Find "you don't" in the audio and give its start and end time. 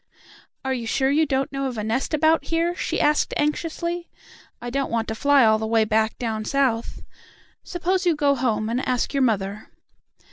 1.11-1.51